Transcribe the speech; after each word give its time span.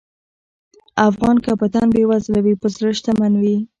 افغان 1.09 1.35
که 1.45 1.51
په 1.59 1.67
تن 1.73 1.87
بېوزله 1.95 2.39
وي، 2.45 2.55
په 2.61 2.67
زړه 2.75 2.89
شتمن 2.97 3.33
وي. 3.41 3.55